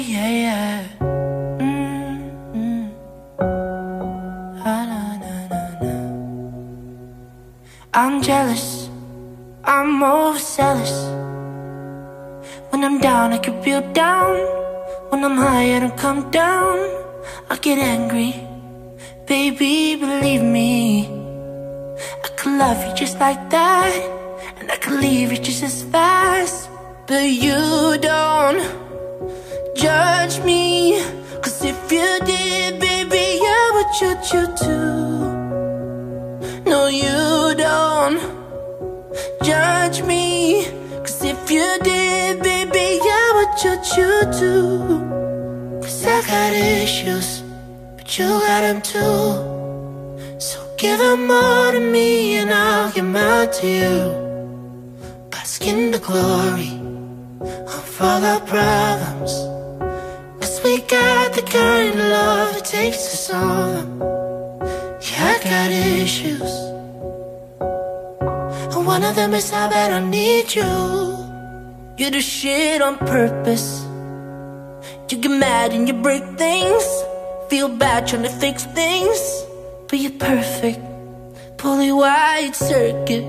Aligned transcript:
yeah, 0.00 0.30
yeah. 0.30 0.84
Mm-hmm. 1.58 2.86
Ah, 4.62 4.84
na, 4.90 5.00
na, 5.22 5.32
na, 5.50 5.60
na. 5.82 5.94
I'm 7.94 8.22
jealous, 8.22 8.90
I'm 9.64 10.02
overzealous. 10.02 10.94
When 12.70 12.84
I'm 12.84 13.00
down, 13.00 13.32
I 13.32 13.38
get 13.38 13.64
real 13.66 13.82
down. 13.92 14.38
When 15.10 15.24
I'm 15.24 15.36
high, 15.36 15.76
I 15.76 15.80
don't 15.80 15.96
come 15.96 16.30
down. 16.30 16.78
I 17.50 17.56
get 17.60 17.78
angry, 17.78 18.34
baby, 19.26 19.96
believe 19.96 20.42
me. 20.42 21.08
I 22.24 22.28
could 22.36 22.54
love 22.58 22.78
you 22.86 22.94
just 22.94 23.18
like 23.18 23.50
that, 23.50 23.92
and 24.60 24.70
I 24.70 24.76
could 24.76 25.00
leave 25.00 25.32
you 25.32 25.38
just 25.38 25.62
as 25.64 25.82
fast. 25.84 26.70
But 27.06 27.24
you 27.24 27.96
don't 27.98 28.17
Would 34.00 34.32
you 34.32 34.46
too. 34.56 35.18
No, 36.70 36.86
you 36.86 37.54
don't 37.56 38.20
judge 39.42 40.02
me, 40.02 40.66
cause 40.98 41.24
if 41.24 41.50
you 41.50 41.66
did, 41.82 42.40
baby, 42.40 43.00
I 43.02 43.32
would 43.34 43.58
judge 43.60 43.98
you 43.98 44.12
too. 44.38 45.80
Cause 45.82 46.06
I 46.06 46.22
got 46.28 46.52
issues, 46.52 47.42
but 47.96 48.16
you 48.16 48.26
got 48.28 48.60
them 48.60 48.82
too. 48.82 50.38
So 50.38 50.60
give 50.76 51.00
them 51.00 51.28
all 51.28 51.72
to 51.72 51.80
me 51.80 52.36
and 52.36 52.52
I'll 52.52 52.92
give 52.92 53.04
mine 53.04 53.50
to 53.50 53.66
you. 53.66 55.28
Bask 55.30 55.66
in 55.66 55.90
the 55.90 55.98
glory 55.98 56.70
of 57.40 58.00
all 58.00 58.24
our 58.24 58.40
problems. 58.42 59.57
We 60.68 60.82
got 60.82 61.32
the 61.32 61.40
kind 61.40 61.88
of 61.88 61.96
love 61.96 62.56
it 62.58 62.64
takes 62.66 62.98
to 63.08 63.16
solve. 63.16 63.88
Yeah, 65.00 65.32
I 65.32 65.36
got 65.42 65.70
issues. 65.72 66.52
And 68.76 68.84
one 68.84 69.02
of 69.02 69.16
them 69.16 69.32
is 69.32 69.48
how 69.48 69.70
bad 69.70 69.92
I 69.92 70.00
need 70.04 70.54
you. 70.54 70.68
You 71.96 72.10
do 72.10 72.20
shit 72.20 72.82
on 72.82 72.98
purpose. 72.98 73.82
You 75.08 75.16
get 75.16 75.30
mad 75.30 75.72
and 75.72 75.88
you 75.88 75.94
break 75.94 76.22
things. 76.36 76.84
Feel 77.48 77.70
bad 77.70 78.06
trying 78.06 78.24
to 78.24 78.28
fix 78.28 78.66
things. 78.66 79.18
But 79.88 80.00
you're 80.00 80.20
perfect. 80.20 80.80
Pulley 81.56 81.92
wide 81.92 82.54
circuit. 82.54 83.24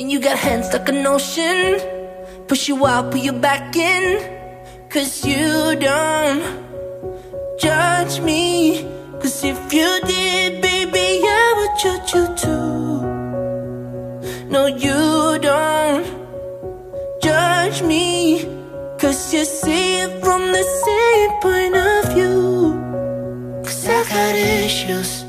And 0.00 0.10
you 0.10 0.18
got 0.18 0.36
hands 0.38 0.72
like 0.72 0.88
an 0.88 1.06
ocean. 1.06 1.78
Push 2.48 2.66
you 2.66 2.84
out, 2.84 3.12
put 3.12 3.20
you 3.20 3.32
back 3.32 3.76
in. 3.76 4.39
Cause 4.90 5.24
you 5.24 5.76
don't 5.76 6.42
judge 7.60 8.18
me. 8.22 8.82
Cause 9.22 9.44
if 9.44 9.72
you 9.72 10.00
did, 10.04 10.60
baby, 10.60 11.20
I 11.22 11.54
would 11.58 11.74
judge 11.78 12.12
you 12.12 12.26
too. 12.34 13.02
No, 14.50 14.66
you 14.66 15.38
don't 15.38 16.04
judge 17.22 17.82
me. 17.82 18.44
Cause 18.98 19.32
you 19.32 19.44
see 19.44 20.00
it 20.00 20.24
from 20.24 20.50
the 20.50 20.64
same 20.84 21.30
point 21.40 21.76
of 21.76 22.12
view. 22.12 23.62
Cause 23.64 23.86
I 23.86 24.02
got 24.08 24.34
issues, 24.34 25.24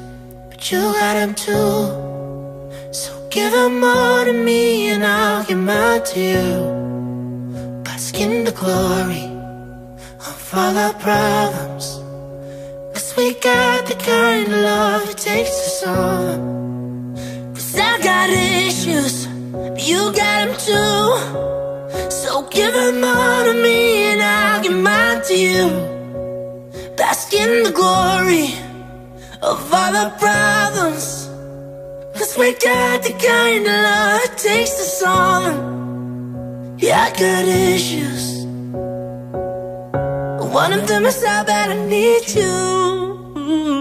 but 0.50 0.72
you 0.72 0.80
got 0.80 1.14
them 1.14 1.36
too. 1.36 1.86
So 2.92 3.12
give 3.30 3.52
them 3.52 3.84
all 3.84 4.26
to 4.26 4.34
me 4.34 4.89
and 4.89 5.06
I'll 5.06 5.44
give 5.44 5.59
mine 5.59 6.04
to 6.04 6.20
you. 6.20 7.84
Bask 7.84 8.20
in 8.20 8.44
the 8.44 8.52
glory 8.54 9.41
all 10.54 10.78
our 10.78 10.94
problems. 10.94 12.00
Cause 12.94 13.16
we 13.16 13.34
got 13.36 13.86
the 13.86 13.96
kind 13.96 14.52
of 14.52 14.60
love 14.60 15.10
it 15.10 15.17
takes 15.17 15.50
to 15.50 15.70
solve. 15.70 16.39
Cause 17.56 17.76
I 17.78 18.02
got 18.02 18.30
issues, 18.30 19.28
but 19.52 19.88
you 19.88 20.11
got 20.11 20.48
them 20.48 20.58
too. 20.67 22.11
So 22.11 22.44
give 22.50 22.73
them 22.73 23.04
all 23.04 23.45
to 23.45 23.54
me 23.54 24.11
and 24.11 24.22
I'll 24.22 24.61
give 24.61 24.76
mine 24.76 25.22
to 25.28 25.36
you. 25.36 25.70
Bask 26.98 27.34
in 27.34 27.64
the 27.64 27.72
glory 27.72 28.54
of 29.42 29.73
all 29.73 29.95
our 29.95 30.11
problems. 30.20 31.30
Cause 32.17 32.38
we 32.38 32.54
got 32.56 33.04
the 33.04 33.14
kind 33.14 33.66
of 33.66 33.73
love 33.73 34.22
it 34.26 34.38
takes 34.38 34.72
to 34.72 34.84
solve. 34.84 36.82
Yeah, 36.82 37.04
I 37.04 37.10
got 37.11 37.45
issues. 37.45 38.41
One 40.52 40.73
of 40.73 40.86
them 40.86 41.06
is 41.06 41.23
how 41.26 41.45
bad 41.45 41.72
I 41.72 41.86
need 41.88 42.28
you. 42.36 43.80